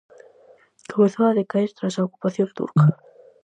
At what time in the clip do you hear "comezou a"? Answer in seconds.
0.91-1.37